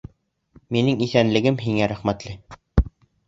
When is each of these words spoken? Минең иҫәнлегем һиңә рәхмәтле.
Минең 0.75 1.03
иҫәнлегем 1.07 1.59
һиңә 1.65 1.91
рәхмәтле. 1.93 2.33